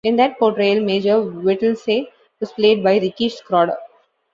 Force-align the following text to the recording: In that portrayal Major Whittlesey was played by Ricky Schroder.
In 0.03 0.15
that 0.15 0.39
portrayal 0.39 0.83
Major 0.83 1.21
Whittlesey 1.21 2.09
was 2.39 2.51
played 2.51 2.83
by 2.83 2.97
Ricky 2.97 3.29
Schroder. 3.29 3.77